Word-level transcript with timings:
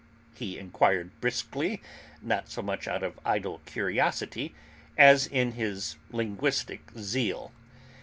he 0.33 0.57
inquired 0.57 1.11
briskly, 1.21 1.79
not 2.23 2.49
so 2.49 2.63
much 2.63 2.87
out 2.87 3.03
of 3.03 3.19
idle 3.23 3.59
curiosity 3.67 4.55
as 4.97 5.27
in 5.27 5.51
his 5.51 5.95
linguistic 6.09 6.89
zeal. 6.97 7.51